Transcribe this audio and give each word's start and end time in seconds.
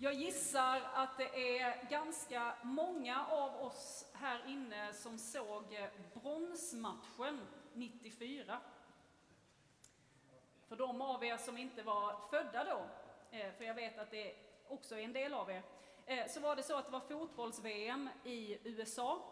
Jag 0.00 0.14
gissar 0.14 0.80
att 0.94 1.18
det 1.18 1.58
är 1.58 1.88
ganska 1.90 2.54
många 2.62 3.26
av 3.26 3.62
oss 3.62 4.06
här 4.12 4.46
inne 4.46 4.92
som 4.92 5.18
såg 5.18 5.64
bronsmatchen 6.14 7.40
94. 7.72 8.60
För 10.68 10.76
de 10.76 11.02
av 11.02 11.24
er 11.24 11.36
som 11.36 11.58
inte 11.58 11.82
var 11.82 12.16
födda 12.30 12.64
då, 12.64 12.86
eh, 13.36 13.52
för 13.52 13.64
jag 13.64 13.74
vet 13.74 13.98
att 13.98 14.10
det 14.10 14.34
också 14.68 14.94
är 14.94 15.02
en 15.02 15.12
del 15.12 15.34
av 15.34 15.50
er, 15.50 15.62
eh, 16.06 16.26
så 16.28 16.40
var 16.40 16.56
det 16.56 16.62
så 16.62 16.76
att 16.76 16.84
det 16.84 16.92
var 16.92 17.00
fotbolls-VM 17.00 18.08
i 18.24 18.58
USA 18.68 19.22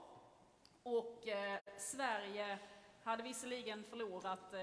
och 0.83 1.29
eh, 1.29 1.59
Sverige 1.79 2.59
hade 3.05 3.23
visserligen 3.23 3.85
förlorat, 3.85 4.55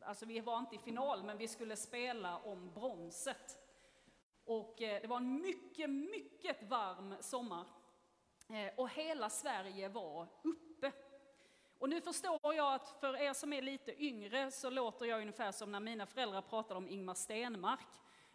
alltså 0.00 0.26
vi 0.26 0.40
var 0.40 0.58
inte 0.58 0.74
i 0.74 0.78
final, 0.78 1.24
men 1.24 1.38
vi 1.38 1.48
skulle 1.48 1.76
spela 1.76 2.38
om 2.38 2.72
bronset. 2.74 3.61
Och 4.44 4.82
eh, 4.82 5.00
det 5.02 5.08
var 5.08 5.16
en 5.16 5.42
mycket, 5.42 5.90
mycket 5.90 6.62
varm 6.62 7.14
sommar. 7.20 7.66
Eh, 8.48 8.74
och 8.76 8.90
hela 8.90 9.30
Sverige 9.30 9.88
var 9.88 10.28
uppe 10.42 10.92
och 11.78 11.88
nu 11.88 12.00
förstår 12.00 12.54
jag 12.54 12.74
att 12.74 12.88
för 13.00 13.16
er 13.16 13.32
som 13.32 13.52
är 13.52 13.62
lite 13.62 14.02
yngre 14.04 14.50
så 14.50 14.70
låter 14.70 15.06
jag 15.06 15.20
ungefär 15.20 15.52
som 15.52 15.72
när 15.72 15.80
mina 15.80 16.06
föräldrar 16.06 16.42
pratade 16.42 16.78
om 16.78 16.88
Ingmar 16.88 17.14
Stenmark, 17.14 17.88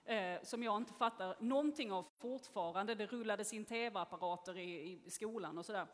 eh, 0.05 0.41
som 0.43 0.63
jag 0.63 0.77
inte 0.77 0.93
fattar 0.93 1.35
någonting 1.39 1.91
av 1.91 2.05
fortfarande. 2.17 2.95
Det 2.95 3.05
rullades 3.05 3.53
in 3.53 3.65
tv-apparater 3.65 4.57
i, 4.57 5.01
i 5.05 5.09
skolan 5.09 5.57
och 5.57 5.65
sådär. 5.65 5.87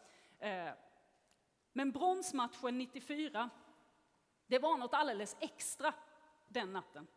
Men 1.73 1.91
bronsmatchen 1.91 2.77
94, 2.77 3.49
det 4.47 4.59
var 4.59 4.77
något 4.77 4.93
alldeles 4.93 5.37
extra 5.39 5.93
den 6.47 6.73
natten. 6.73 7.07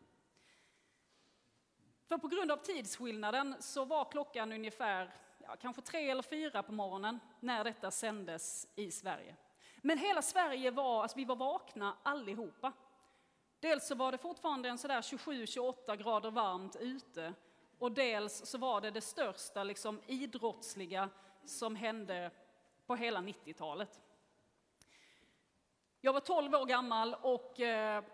För 2.08 2.18
på 2.18 2.28
grund 2.28 2.52
av 2.52 2.56
tidsskillnaden 2.56 3.54
så 3.60 3.84
var 3.84 4.04
klockan 4.04 4.52
ungefär 4.52 5.10
ja, 5.38 5.56
kanske 5.56 5.82
tre 5.82 6.10
eller 6.10 6.22
fyra 6.22 6.62
på 6.62 6.72
morgonen 6.72 7.20
när 7.40 7.64
detta 7.64 7.90
sändes 7.90 8.68
i 8.74 8.90
Sverige. 8.90 9.36
Men 9.76 9.98
hela 9.98 10.22
Sverige 10.22 10.70
var, 10.70 11.02
alltså 11.02 11.16
vi 11.16 11.24
var 11.24 11.36
vakna 11.36 11.96
allihopa. 12.02 12.72
Dels 13.60 13.86
så 13.86 13.94
var 13.94 14.12
det 14.12 14.18
fortfarande 14.18 14.68
en 14.68 14.78
sådär 14.78 15.00
27-28 15.00 15.96
grader 15.96 16.30
varmt 16.30 16.76
ute 16.76 17.34
och 17.78 17.92
dels 17.92 18.46
så 18.46 18.58
var 18.58 18.80
det 18.80 18.90
det 18.90 19.00
största 19.00 19.64
liksom, 19.64 20.00
idrottsliga 20.06 21.08
som 21.44 21.76
hände 21.76 22.30
på 22.86 22.96
hela 22.96 23.20
90-talet. 23.20 24.00
Jag 26.00 26.12
var 26.12 26.20
12 26.20 26.54
år 26.54 26.66
gammal 26.66 27.14
och 27.14 27.60
eh, 27.60 28.04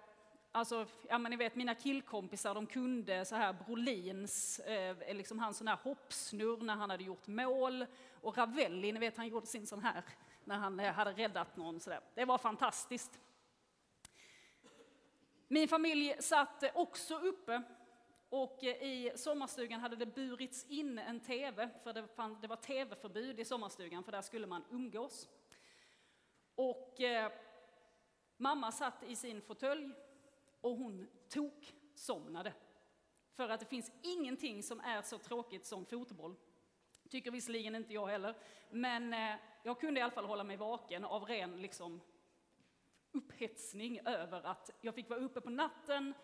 alltså, 0.53 0.87
ja, 1.09 1.19
men 1.19 1.31
ni 1.31 1.37
vet 1.37 1.55
mina 1.55 1.75
killkompisar 1.75 2.55
de 2.55 2.67
kunde 2.67 3.25
så 3.25 3.35
här 3.35 3.53
Brolins, 3.53 4.59
eh, 4.59 5.15
liksom 5.15 5.39
hans 5.39 5.59
sån 5.59 5.69
här 5.69 5.79
hoppsnurr 5.83 6.63
när 6.63 6.75
han 6.75 6.91
hade 6.91 7.05
gjort 7.05 7.27
mål 7.27 7.87
och 8.21 8.39
Ravelli, 8.39 8.93
ni 8.93 9.01
vet 9.01 9.17
han 9.17 9.29
gjorde 9.29 9.47
sin 9.47 9.67
sån 9.67 9.81
här 9.83 10.05
när 10.45 10.57
han 10.57 10.81
eh, 10.81 10.93
hade 10.93 11.13
räddat 11.13 11.57
någon. 11.57 11.81
Så 11.81 11.95
Det 12.15 12.25
var 12.25 12.39
fantastiskt. 12.39 13.21
Min 15.49 15.69
familj 15.69 16.15
satt 16.21 16.65
också 16.75 17.19
uppe 17.19 17.63
och 18.29 18.65
eh, 18.65 18.83
i 18.83 19.13
sommarstugan 19.17 19.81
hade 19.81 19.97
det 19.97 20.07
burits 20.07 20.67
in 20.69 20.99
en 20.99 21.21
tv, 21.21 21.69
för 21.83 21.93
det, 21.93 22.09
fann, 22.09 22.39
det 22.41 22.49
var 22.49 22.57
tv-förbud 22.57 23.41
i 23.41 23.45
sommarstugan, 23.45 24.05
för 24.05 24.13
där 24.13 24.23
skulle 24.23 24.47
man 24.47 24.65
umgås. 24.71 25.29
Och 26.55 27.01
eh, 27.01 27.33
mamma 28.37 28.73
satt 28.73 29.03
i 29.03 29.17
sin 29.17 29.43
fåtölj 29.43 29.91
och 30.63 30.77
hon 30.77 31.09
tok-somnade. 31.29 32.53
För 33.33 33.49
att 33.49 33.61
det 33.61 33.67
finns 33.67 33.93
ingenting 34.03 34.63
som 34.63 34.81
är 34.81 35.03
så 35.03 35.19
tråkigt 35.19 35.67
som 35.67 35.87
fotboll. 35.87 36.37
Tycker 37.11 37.31
visserligen 37.31 37.75
inte 37.75 37.95
jag 37.95 38.07
heller, 38.07 38.37
men 38.71 39.13
eh, 39.13 39.35
jag 39.63 39.81
kunde 39.81 40.01
i 40.01 40.03
alla 40.03 40.13
fall 40.13 40.25
hålla 40.25 40.45
mig 40.45 40.57
vaken 40.57 41.05
av 41.05 41.25
ren 41.25 41.63
liksom, 41.63 42.01
upphetsning 43.13 44.01
över 44.05 44.43
att 44.43 44.71
jag 44.81 44.95
fick 44.95 45.11
vara 45.11 45.21
uppe 45.21 45.41
på 45.41 45.51
natten 45.51 46.15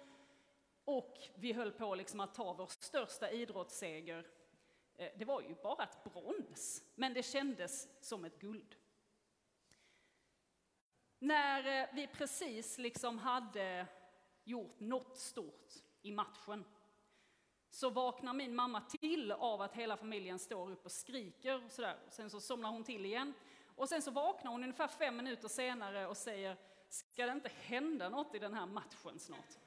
och 0.85 1.19
vi 1.35 1.53
höll 1.53 1.73
på 1.73 1.95
liksom 1.95 2.21
att 2.21 2.35
ta 2.35 2.53
vår 2.53 2.67
största 2.67 3.31
idrottsseger. 3.31 4.27
Eh, 4.97 5.11
det 5.19 5.25
var 5.25 5.43
ju 5.43 5.55
bara 5.63 5.85
ett 5.85 6.05
brons, 6.05 6.83
men 6.95 7.15
det 7.15 7.23
kändes 7.23 7.89
som 8.01 8.25
ett 8.25 8.39
guld. 8.39 8.77
När 11.19 11.83
eh, 11.83 11.89
vi 11.95 12.07
precis 12.07 12.79
liksom 12.79 13.19
hade 13.19 13.87
gjort 14.49 14.81
något 14.81 15.17
stort 15.17 15.75
i 16.03 16.13
matchen 16.13 16.65
så 17.71 17.91
vaknar 17.91 18.33
min 18.33 18.55
mamma 18.55 18.81
till 18.81 19.33
av 19.33 19.63
att 19.63 19.75
hela 19.75 19.97
familjen 19.97 20.39
står 20.39 20.71
upp 20.71 20.85
och 20.85 20.93
skriker. 20.93 21.65
Och 21.65 21.71
sådär. 21.71 21.99
Sen 22.11 22.31
så 22.31 22.41
somnar 22.41 22.71
hon 22.71 22.85
till 22.85 23.07
igen. 23.07 23.35
Och 23.77 23.89
sen 23.89 24.03
så 24.03 24.11
vaknar 24.11 24.51
hon 24.51 24.63
ungefär 24.63 24.89
fem 24.89 25.17
minuter 25.17 25.49
senare 25.49 26.07
och 26.07 26.17
säger 26.17 26.57
Ska 26.89 27.27
det 27.27 27.33
inte 27.33 27.49
hända 27.49 28.09
något 28.09 28.35
i 28.35 28.39
den 28.39 28.55
här 28.55 28.67
matchen 28.67 29.19
snart? 29.19 29.59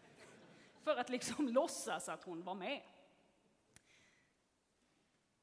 För 0.83 0.95
att 0.95 1.09
liksom 1.09 1.47
låtsas 1.49 2.09
att 2.09 2.23
hon 2.23 2.43
var 2.43 2.55
med. 2.55 2.81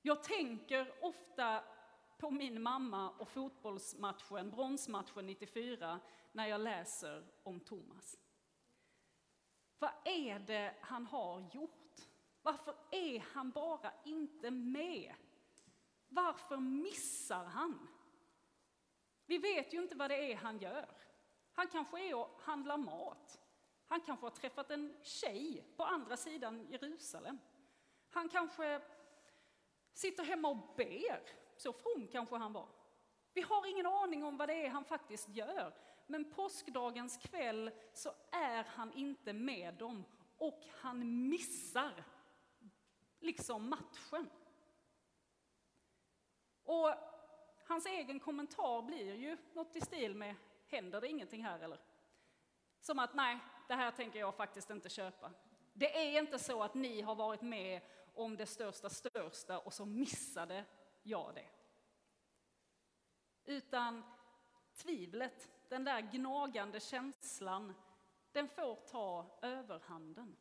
Jag 0.03 0.23
tänker 0.23 0.93
ofta 1.01 1.65
på 2.19 2.31
min 2.31 2.63
mamma 2.63 3.11
och 3.11 3.29
fotbollsmatchen, 3.29 4.51
bronsmatchen 4.51 5.27
94, 5.27 6.01
när 6.33 6.47
jag 6.47 6.61
läser 6.61 7.27
om 7.43 7.61
Thomas. 7.61 8.17
Vad 9.79 9.91
är 10.05 10.39
det 10.39 10.75
han 10.81 11.07
har 11.07 11.41
gjort? 11.53 12.01
Varför 12.43 12.75
är 12.91 13.21
han 13.21 13.51
bara 13.51 13.93
inte 14.05 14.51
med? 14.51 15.15
Varför 16.09 16.57
missar 16.57 17.45
han? 17.45 17.89
Vi 19.27 19.39
vet 19.39 19.75
ju 19.75 19.83
inte 19.83 19.95
vad 19.95 20.11
det 20.11 20.33
är 20.33 20.37
han 20.37 20.59
gör. 20.59 20.89
Han 21.53 21.69
kanske 21.69 22.09
är 22.09 22.15
och 22.15 22.41
handlar 22.43 22.77
mat. 22.77 23.41
Han 23.87 24.01
kanske 24.01 24.27
har 24.27 24.31
träffat 24.31 24.71
en 24.71 24.97
tjej 25.03 25.65
på 25.77 25.85
andra 25.85 26.17
sidan 26.17 26.67
Jerusalem. 26.71 27.39
Han 28.11 28.29
kanske 28.29 28.81
sitter 29.93 30.25
hemma 30.25 30.49
och 30.49 30.75
ber. 30.77 31.23
Så 31.57 31.73
from 31.73 32.09
kanske 32.13 32.37
han 32.37 32.53
var. 32.53 32.69
Vi 33.33 33.41
har 33.41 33.67
ingen 33.67 33.87
aning 33.87 34.25
om 34.25 34.37
vad 34.37 34.49
det 34.49 34.67
är 34.67 34.69
han 34.69 34.85
faktiskt 34.85 35.29
gör. 35.29 35.75
Men 36.11 36.31
påskdagens 36.31 37.17
kväll 37.17 37.71
så 37.93 38.13
är 38.31 38.65
han 38.65 38.93
inte 38.93 39.33
med 39.33 39.75
dem 39.75 40.05
och 40.37 40.65
han 40.81 41.29
missar 41.29 42.05
liksom 43.21 43.69
matchen. 43.69 44.31
Och 46.63 46.95
hans 47.67 47.87
egen 47.87 48.21
kommentar 48.21 48.83
blir 48.83 49.15
ju 49.15 49.37
något 49.53 49.77
i 49.77 49.81
stil 49.81 50.15
med 50.15 50.35
händer 50.67 51.01
det 51.01 51.09
ingenting 51.09 51.45
här 51.45 51.61
eller? 51.61 51.79
Som 52.81 52.99
att 52.99 53.15
nej, 53.15 53.39
det 53.69 53.75
här 53.75 53.91
tänker 53.91 54.19
jag 54.19 54.35
faktiskt 54.35 54.71
inte 54.71 54.89
köpa. 54.89 55.31
Det 55.73 55.99
är 55.99 56.19
inte 56.23 56.39
så 56.39 56.63
att 56.63 56.75
ni 56.75 57.01
har 57.01 57.15
varit 57.15 57.43
med 57.43 57.81
om 58.15 58.37
det 58.37 58.47
största 58.47 58.89
största 58.91 59.59
och 59.59 59.73
så 59.73 59.85
missade 59.85 60.65
jag 61.03 61.35
det. 61.35 61.49
Utan 63.45 64.03
tvivlet, 64.79 65.49
den 65.69 65.85
där 65.85 66.01
gnagande 66.01 66.81
känslan, 66.81 67.75
den 68.33 68.49
får 68.49 68.75
ta 68.75 69.39
överhanden. 69.43 70.37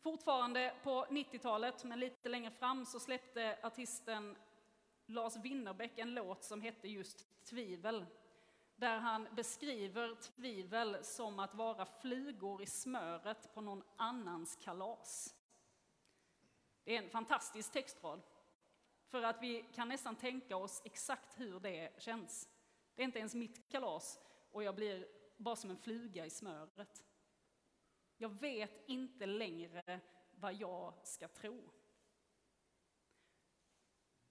Fortfarande 0.00 0.74
på 0.82 1.04
90-talet, 1.04 1.84
men 1.84 2.00
lite 2.00 2.28
längre 2.28 2.50
fram, 2.50 2.86
så 2.86 3.00
släppte 3.00 3.58
artisten 3.62 4.36
Lars 5.06 5.36
Winnerbäck 5.36 5.98
en 5.98 6.14
låt 6.14 6.44
som 6.44 6.60
hette 6.60 6.88
just 6.88 7.44
Tvivel. 7.44 8.06
Där 8.76 8.98
han 8.98 9.28
beskriver 9.34 10.14
tvivel 10.14 11.04
som 11.04 11.38
att 11.38 11.54
vara 11.54 11.86
flugor 11.86 12.62
i 12.62 12.66
smöret 12.66 13.54
på 13.54 13.60
någon 13.60 13.82
annans 13.96 14.56
kalas. 14.56 15.34
Det 16.84 16.96
är 16.96 17.02
en 17.02 17.10
fantastisk 17.10 17.72
textrad. 17.72 18.22
För 19.06 19.22
att 19.22 19.42
vi 19.42 19.64
kan 19.74 19.88
nästan 19.88 20.16
tänka 20.16 20.56
oss 20.56 20.82
exakt 20.84 21.40
hur 21.40 21.60
det 21.60 22.02
känns. 22.02 22.48
Det 22.94 23.02
är 23.02 23.04
inte 23.04 23.18
ens 23.18 23.34
mitt 23.34 23.68
kalas 23.68 24.20
och 24.50 24.62
jag 24.62 24.74
blir 24.74 25.08
bara 25.36 25.56
som 25.56 25.70
en 25.70 25.78
fluga 25.78 26.26
i 26.26 26.30
smöret. 26.30 27.04
Jag 28.16 28.40
vet 28.40 28.88
inte 28.88 29.26
längre 29.26 30.00
vad 30.30 30.54
jag 30.54 30.94
ska 31.02 31.28
tro. 31.28 31.70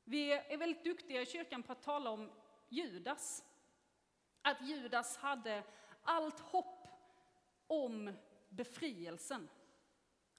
Vi 0.03 0.31
är 0.31 0.57
väldigt 0.57 0.83
duktiga 0.83 1.21
i 1.21 1.25
kyrkan 1.25 1.63
på 1.63 1.71
att 1.71 1.83
tala 1.83 2.09
om 2.09 2.31
Judas. 2.69 3.43
Att 4.41 4.61
Judas 4.61 5.17
hade 5.17 5.63
allt 6.03 6.39
hopp 6.39 6.87
om 7.67 8.13
befrielsen. 8.49 9.49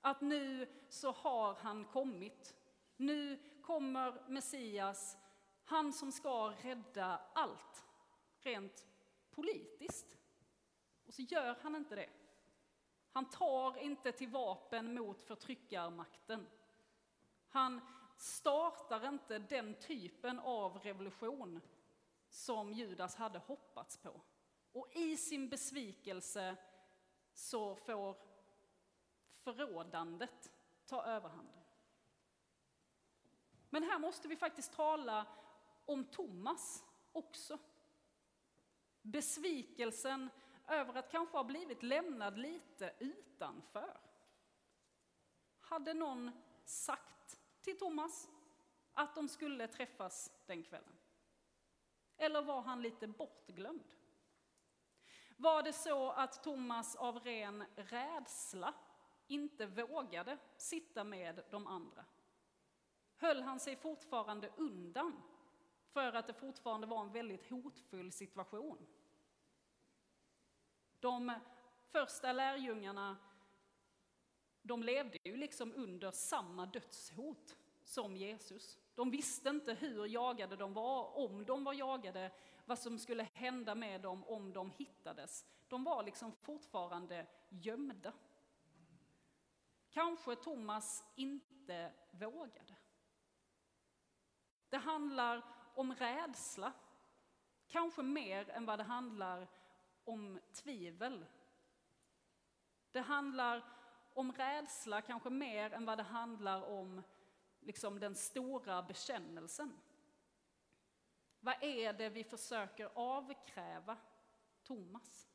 Att 0.00 0.20
nu 0.20 0.68
så 0.88 1.10
har 1.12 1.54
han 1.54 1.84
kommit. 1.84 2.54
Nu 2.96 3.38
kommer 3.66 4.28
Messias, 4.28 5.16
han 5.64 5.92
som 5.92 6.12
ska 6.12 6.52
rädda 6.62 7.20
allt, 7.32 7.86
rent 8.40 8.86
politiskt. 9.30 10.16
Och 11.06 11.14
så 11.14 11.22
gör 11.22 11.56
han 11.62 11.76
inte 11.76 11.96
det. 11.96 12.10
Han 13.12 13.30
tar 13.30 13.78
inte 13.78 14.12
till 14.12 14.28
vapen 14.28 14.94
mot 14.94 15.22
förtryckarmakten. 15.22 16.46
Han 17.48 17.80
startar 18.16 19.08
inte 19.08 19.38
den 19.38 19.74
typen 19.74 20.38
av 20.38 20.78
revolution 20.78 21.60
som 22.28 22.72
Judas 22.72 23.16
hade 23.16 23.38
hoppats 23.38 23.96
på. 23.96 24.20
Och 24.72 24.96
i 24.96 25.16
sin 25.16 25.48
besvikelse 25.48 26.56
så 27.32 27.74
får 27.76 28.16
förrådandet 29.34 30.52
ta 30.86 31.04
överhanden. 31.04 31.65
Men 33.70 33.82
här 33.82 33.98
måste 33.98 34.28
vi 34.28 34.36
faktiskt 34.36 34.72
tala 34.72 35.26
om 35.84 36.04
Thomas 36.04 36.84
också. 37.12 37.58
Besvikelsen 39.02 40.30
över 40.68 40.94
att 40.94 41.10
kanske 41.10 41.36
ha 41.36 41.44
blivit 41.44 41.82
lämnad 41.82 42.38
lite 42.38 42.94
utanför. 42.98 44.00
Hade 45.60 45.94
någon 45.94 46.30
sagt 46.64 47.40
till 47.60 47.78
Thomas 47.78 48.28
att 48.94 49.14
de 49.14 49.28
skulle 49.28 49.68
träffas 49.68 50.32
den 50.46 50.62
kvällen? 50.62 50.98
Eller 52.16 52.42
var 52.42 52.62
han 52.62 52.82
lite 52.82 53.06
bortglömd? 53.06 53.92
Var 55.36 55.62
det 55.62 55.72
så 55.72 56.10
att 56.10 56.42
Thomas 56.42 56.96
av 56.96 57.18
ren 57.18 57.64
rädsla 57.76 58.74
inte 59.26 59.66
vågade 59.66 60.38
sitta 60.56 61.04
med 61.04 61.44
de 61.50 61.66
andra? 61.66 62.04
Höll 63.18 63.42
han 63.42 63.60
sig 63.60 63.76
fortfarande 63.76 64.50
undan 64.56 65.22
för 65.88 66.12
att 66.12 66.26
det 66.26 66.34
fortfarande 66.34 66.86
var 66.86 67.00
en 67.00 67.12
väldigt 67.12 67.50
hotfull 67.50 68.12
situation? 68.12 68.86
De 71.00 71.32
första 71.92 72.32
lärjungarna, 72.32 73.16
de 74.62 74.82
levde 74.82 75.18
ju 75.24 75.36
liksom 75.36 75.72
under 75.74 76.10
samma 76.10 76.66
dödshot 76.66 77.56
som 77.84 78.16
Jesus. 78.16 78.78
De 78.94 79.10
visste 79.10 79.48
inte 79.48 79.74
hur 79.74 80.06
jagade 80.06 80.56
de 80.56 80.74
var, 80.74 81.18
om 81.18 81.44
de 81.44 81.64
var 81.64 81.72
jagade, 81.72 82.32
vad 82.64 82.78
som 82.78 82.98
skulle 82.98 83.28
hända 83.32 83.74
med 83.74 84.00
dem 84.00 84.24
om 84.24 84.52
de 84.52 84.70
hittades. 84.70 85.46
De 85.68 85.84
var 85.84 86.02
liksom 86.02 86.32
fortfarande 86.32 87.26
gömda. 87.48 88.12
Kanske 89.90 90.36
Thomas 90.36 91.04
inte 91.14 91.92
vågade. 92.10 92.76
Det 94.68 94.76
handlar 94.76 95.42
om 95.74 95.94
rädsla, 95.94 96.72
kanske 97.66 98.02
mer 98.02 98.50
än 98.50 98.66
vad 98.66 98.78
det 98.78 98.84
handlar 98.84 99.48
om 100.04 100.40
tvivel. 100.52 101.26
Det 102.92 103.00
handlar 103.00 103.64
om 104.14 104.32
rädsla, 104.32 105.02
kanske 105.02 105.30
mer 105.30 105.72
än 105.72 105.84
vad 105.84 105.98
det 105.98 106.02
handlar 106.02 106.62
om 106.62 107.02
liksom 107.60 108.00
den 108.00 108.14
stora 108.14 108.82
bekännelsen. 108.82 109.80
Vad 111.40 111.62
är 111.62 111.92
det 111.92 112.08
vi 112.08 112.24
försöker 112.24 112.90
avkräva 112.94 113.96
Thomas? 114.62 115.28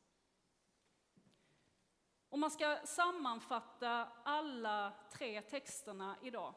Om 2.29 2.39
man 2.39 2.51
ska 2.51 2.79
sammanfatta 2.85 4.07
alla 4.23 4.93
tre 5.11 5.41
texterna 5.41 6.17
idag 6.21 6.53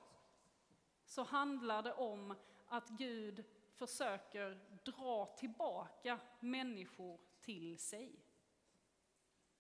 så 1.05 1.23
handlar 1.23 1.83
det 1.83 1.93
om 1.93 2.35
att 2.67 2.89
Gud 2.89 3.45
försöker 3.75 4.61
dra 4.85 5.27
tillbaka 5.27 6.21
människor 6.41 7.21
till 7.41 7.79
sig. 7.79 8.25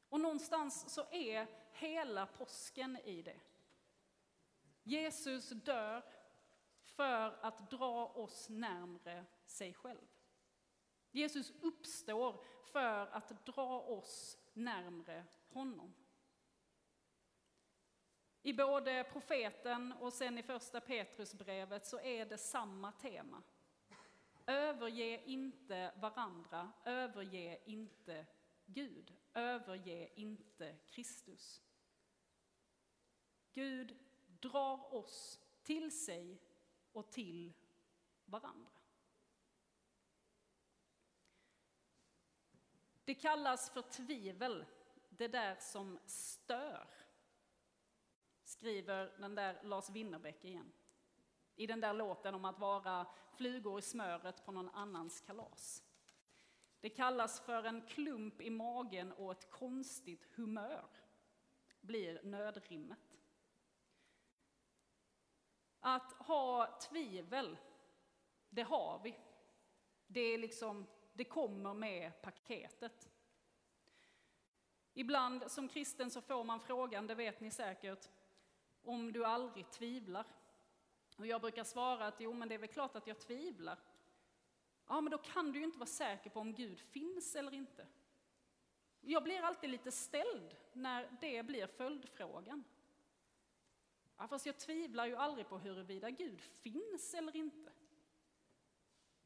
Och 0.09 0.21
någonstans 0.21 0.95
så 0.95 1.07
är 1.11 1.47
hela 1.73 2.27
påsken 2.27 2.97
i 3.05 3.23
det. 3.23 3.41
Jesus 4.83 5.49
dör 5.49 6.03
för 6.85 7.45
att 7.45 7.71
dra 7.71 8.07
oss 8.07 8.49
närmre 8.49 9.25
sig 9.47 9.75
själv. 9.75 10.07
Jesus 11.11 11.53
uppstår 11.61 12.45
för 12.63 13.07
att 13.07 13.47
dra 13.47 13.81
oss 13.81 14.39
närmre 14.53 15.25
honom. 15.49 15.95
I 18.47 18.53
både 18.53 19.05
profeten 19.05 19.93
och 19.93 20.13
sen 20.13 20.39
i 20.39 20.43
första 20.43 20.81
Petrusbrevet 20.81 21.87
så 21.87 22.01
är 22.01 22.27
det 22.27 22.39
samma 22.39 22.93
tema. 22.93 23.43
Överge 24.47 25.25
inte 25.25 25.93
varandra, 25.97 26.73
överge 26.85 27.61
inte 27.65 28.27
Gud, 28.67 29.15
överge 29.35 30.11
inte 30.15 30.77
Kristus. 30.87 31.63
Gud 33.53 33.97
drar 34.41 34.95
oss 34.95 35.41
till 35.63 36.05
sig 36.05 36.43
och 36.93 37.11
till 37.11 37.53
varandra. 38.25 38.71
Det 43.05 43.15
kallas 43.15 43.71
för 43.71 43.83
tvivel, 43.83 44.65
det 45.09 45.29
där 45.29 45.57
som 45.61 45.99
stör, 46.07 47.04
skriver 48.65 49.13
den 49.19 49.35
där 49.35 49.61
Lars 49.63 49.91
Winnerbäck 49.91 50.45
igen. 50.45 50.73
I 51.57 51.67
den 51.67 51.81
där 51.81 51.93
låten 51.93 52.35
om 52.35 52.45
att 52.45 52.59
vara 52.59 53.07
flugor 53.37 53.79
i 53.79 53.83
smöret 53.83 54.45
på 54.45 54.53
någon 54.53 54.69
annans 54.69 55.21
kalas. 55.21 55.83
Det 56.81 56.91
kallas 56.91 57.41
för 57.41 57.65
en 57.65 57.83
klump 57.83 58.41
i 58.41 58.51
magen 58.51 59.13
och 59.13 59.33
ett 59.33 59.51
konstigt 59.51 60.29
humör, 60.35 60.87
blir 61.81 62.21
nödrimmet. 62.23 63.21
Att 65.81 66.13
ha 66.13 66.79
tvivel, 66.91 67.57
det 68.51 68.63
har 68.63 69.01
vi. 69.05 69.19
Det, 70.07 70.21
är 70.21 70.39
liksom, 70.39 70.87
det 71.13 71.25
kommer 71.25 71.75
med 71.75 72.23
paketet. 72.23 73.11
Ibland 74.95 75.51
som 75.51 75.69
kristen 75.69 76.11
så 76.11 76.21
får 76.21 76.45
man 76.45 76.61
frågan, 76.61 77.07
det 77.07 77.15
vet 77.15 77.41
ni 77.41 77.51
säkert, 77.51 78.09
om 78.85 79.13
du 79.13 79.25
aldrig 79.25 79.71
tvivlar. 79.71 80.27
Och 81.17 81.27
jag 81.27 81.41
brukar 81.41 81.65
svara 81.65 82.07
att 82.07 82.21
jo, 82.21 82.33
men 82.33 82.49
det 82.49 82.55
är 82.55 82.59
väl 82.59 82.69
klart 82.69 82.97
att 82.97 83.07
jag 83.07 83.19
tvivlar. 83.19 83.79
Ja, 84.89 85.01
men 85.01 85.11
då 85.11 85.19
kan 85.19 85.53
du 85.53 85.59
ju 85.59 85.65
inte 85.65 85.79
vara 85.79 85.87
säker 85.87 86.31
på 86.31 86.41
om 86.41 86.55
Gud 86.55 86.81
finns 86.81 87.37
eller 87.37 87.55
inte. 87.55 87.87
Jag 89.01 89.23
blir 89.23 89.43
alltid 89.43 89.71
lite 89.71 89.93
ställd 89.93 90.57
när 90.73 91.19
det 91.21 91.43
blir 91.43 91.67
följdfrågan. 91.67 92.65
Ja, 94.17 94.29
fast 94.29 94.47
jag 94.47 94.59
tvivlar 94.59 95.07
ju 95.07 95.17
aldrig 95.17 95.49
på 95.49 95.59
huruvida 95.59 96.11
Gud 96.11 96.41
finns 96.41 97.15
eller 97.15 97.37
inte. 97.37 97.73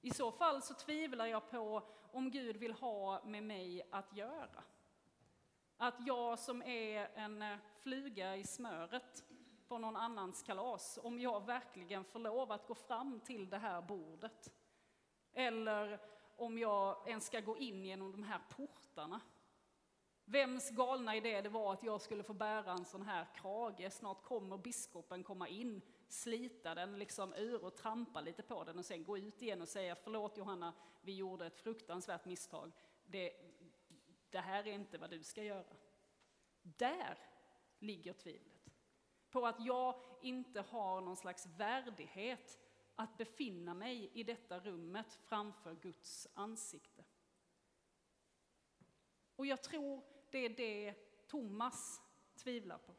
I 0.01 0.11
så 0.11 0.33
fall 0.33 0.63
så 0.63 0.75
tvivlar 0.75 1.27
jag 1.27 1.51
på 1.51 1.83
om 2.13 2.31
Gud 2.31 2.57
vill 2.57 2.73
ha 2.73 3.25
med 3.25 3.43
mig 3.43 3.89
att 3.91 4.17
göra. 4.17 4.65
Att 5.77 6.07
jag 6.07 6.39
som 6.39 6.63
är 6.63 7.11
en 7.15 7.59
fluga 7.81 8.37
i 8.37 8.45
smöret 8.45 9.25
på 9.69 9.79
någon 9.79 9.97
annans 9.97 10.43
kalas, 10.43 10.99
om 11.03 11.21
jag 11.21 11.47
verkligen 11.47 12.05
får 12.05 12.19
lov 12.19 12.53
att 12.53 12.67
gå 12.67 12.75
fram 12.75 13.21
till 13.21 13.51
det 13.51 13.59
här 13.59 13.83
bordet. 13.83 14.53
Eller 15.33 16.01
om 16.37 16.59
jag 16.59 17.09
ens 17.09 17.27
ska 17.27 17.41
gå 17.41 17.57
in 17.57 17.85
genom 17.85 18.13
de 18.13 18.23
här 18.23 18.41
portarna. 18.57 19.21
Vems 20.25 20.71
galna 20.71 21.17
idé 21.17 21.41
det 21.41 21.49
var 21.49 21.73
att 21.73 21.83
jag 21.83 22.01
skulle 22.01 22.23
få 22.23 22.33
bära 22.33 22.73
en 22.73 22.85
sån 22.85 23.03
här 23.03 23.27
krage. 23.35 23.93
Snart 23.93 24.23
kommer 24.23 24.59
biskopen 24.59 25.25
komma 25.25 25.49
in, 25.49 25.83
slita 26.09 26.75
den 26.75 26.99
liksom 26.99 27.35
ur 27.35 27.65
och 27.65 27.77
trampa 27.77 28.21
lite 28.21 28.43
på 28.43 28.65
den 28.65 28.79
och 28.79 28.85
sen 28.85 29.05
gå 29.05 29.19
ut 29.19 29.43
igen 29.43 29.63
och 29.63 29.69
säga 29.69 29.95
förlåt 29.95 30.37
Johanna, 30.39 30.75
vi 31.01 31.17
gjorde 31.17 31.47
ett 31.47 31.59
fruktansvärt 31.59 32.25
misstag. 32.25 32.73
Det, 33.05 33.33
det 34.31 34.41
här 34.41 34.67
är 34.67 34.73
inte 34.73 34.99
vad 34.99 35.11
du 35.11 35.23
ska 35.23 35.43
göra. 35.43 35.77
Där 36.63 37.19
ligger 37.79 38.13
tvivlet. 38.13 38.58
På 39.39 39.47
att 39.47 39.65
jag 39.65 39.95
inte 40.21 40.61
har 40.61 41.01
någon 41.01 41.17
slags 41.17 41.47
värdighet 41.47 42.59
att 42.95 43.17
befinna 43.17 43.75
mig 43.75 44.11
i 44.15 44.23
detta 44.25 44.61
rummet 44.61 45.15
framför 45.15 45.75
Guds 45.75 46.29
ansikte. 46.35 47.05
Och 49.37 49.47
jag 49.47 49.63
tror 49.63 50.05
det 50.31 50.39
är 50.39 50.49
det 50.49 50.95
Thomas 51.27 52.03
tvivlar 52.37 52.79
på. 52.79 52.95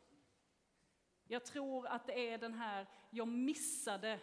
Jag 1.27 1.46
tror 1.46 1.88
att 1.88 2.05
det 2.05 2.29
är 2.29 2.38
den 2.38 2.53
här, 2.53 2.88
jag 3.10 3.27
missade 3.27 4.19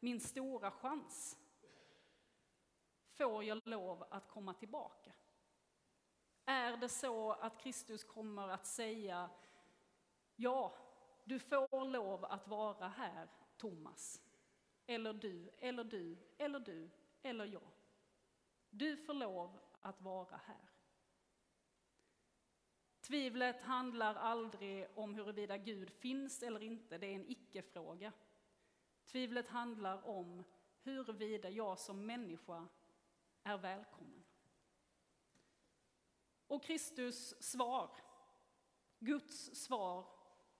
min 0.00 0.20
stora 0.20 0.70
chans. 0.70 1.38
Får 3.10 3.44
jag 3.44 3.60
lov 3.64 4.06
att 4.10 4.28
komma 4.28 4.54
tillbaka? 4.54 5.12
Är 6.44 6.76
det 6.76 6.88
så 6.88 7.32
att 7.32 7.58
Kristus 7.58 8.04
kommer 8.04 8.48
att 8.48 8.66
säga, 8.66 9.30
ja, 10.36 10.85
du 11.26 11.38
får 11.38 11.84
lov 11.84 12.24
att 12.24 12.48
vara 12.48 12.88
här, 12.88 13.28
Thomas. 13.56 14.22
Eller 14.86 15.12
du, 15.12 15.50
eller 15.58 15.84
du, 15.84 16.16
eller 16.38 16.60
du, 16.60 16.90
eller 17.22 17.44
jag. 17.44 17.70
Du 18.70 18.96
får 18.96 19.14
lov 19.14 19.58
att 19.80 20.00
vara 20.00 20.36
här. 20.36 20.70
Tvivlet 23.00 23.62
handlar 23.62 24.14
aldrig 24.14 24.88
om 24.94 25.14
huruvida 25.14 25.56
Gud 25.56 25.90
finns 25.90 26.42
eller 26.42 26.62
inte, 26.62 26.98
det 26.98 27.06
är 27.06 27.14
en 27.14 27.30
icke-fråga. 27.30 28.12
Tvivlet 29.06 29.48
handlar 29.48 30.06
om 30.06 30.44
huruvida 30.82 31.50
jag 31.50 31.78
som 31.78 32.06
människa 32.06 32.68
är 33.42 33.58
välkommen. 33.58 34.24
Och 36.46 36.62
Kristus 36.62 37.42
svar, 37.42 37.90
Guds 38.98 39.64
svar 39.64 40.15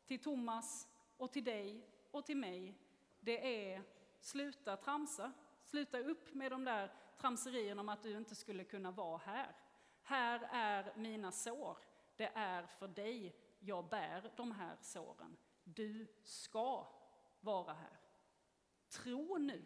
till 0.06 0.22
Thomas 0.22 0.88
och 1.16 1.32
till 1.32 1.44
dig 1.44 1.86
och 2.10 2.26
till 2.26 2.36
mig, 2.36 2.74
det 3.20 3.66
är 3.72 3.82
sluta 4.20 4.76
tramsa, 4.76 5.32
sluta 5.64 5.98
upp 5.98 6.34
med 6.34 6.52
de 6.52 6.64
där 6.64 6.92
tramserierna 7.20 7.80
om 7.80 7.88
att 7.88 8.02
du 8.02 8.16
inte 8.16 8.34
skulle 8.34 8.64
kunna 8.64 8.90
vara 8.90 9.18
här. 9.18 9.56
Här 10.02 10.48
är 10.52 10.92
mina 10.96 11.32
sår, 11.32 11.78
det 12.16 12.30
är 12.34 12.66
för 12.66 12.88
dig 12.88 13.36
jag 13.58 13.88
bär 13.88 14.32
de 14.36 14.52
här 14.52 14.76
såren. 14.80 15.36
Du 15.64 16.06
ska 16.24 16.86
vara 17.40 17.72
här. 17.72 18.00
Tro 18.88 19.38
nu. 19.38 19.62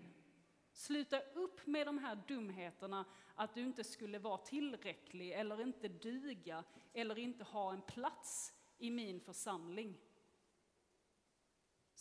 Sluta 0.73 1.20
upp 1.20 1.66
med 1.66 1.87
de 1.87 1.99
här 1.99 2.23
dumheterna 2.28 3.04
att 3.35 3.54
du 3.54 3.61
inte 3.61 3.85
skulle 3.85 4.18
vara 4.18 4.38
tillräcklig 4.38 5.32
eller 5.32 5.61
inte 5.61 5.88
duga 5.88 6.64
eller 6.92 7.18
inte 7.18 7.44
ha 7.44 7.73
en 7.73 7.82
plats 7.82 8.52
i 8.78 8.90
min 8.90 9.20
församling. 9.20 9.99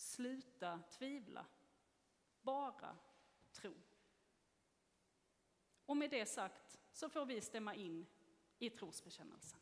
Sluta 0.00 0.82
tvivla. 0.90 1.46
Bara 2.42 2.96
tro. 3.52 3.74
Och 5.86 5.96
med 5.96 6.10
det 6.10 6.26
sagt 6.26 6.80
så 6.92 7.08
får 7.08 7.26
vi 7.26 7.40
stämma 7.40 7.74
in 7.74 8.06
i 8.58 8.70
trosbekännelsen. 8.70 9.59